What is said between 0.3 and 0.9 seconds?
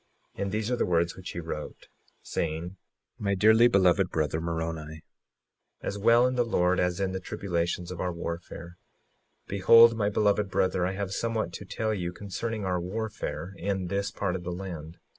56:2 And these are the